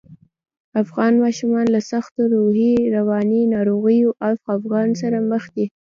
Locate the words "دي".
5.55-5.65